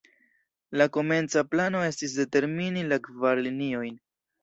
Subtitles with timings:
[0.81, 4.05] La komenca plano estis determini la kvar liniojn.